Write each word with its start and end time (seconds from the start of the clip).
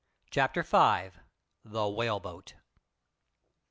CHAPTER 0.31 0.63
V. 0.63 1.11
THE 1.63 1.87
WHALEBOAT. 1.87 2.55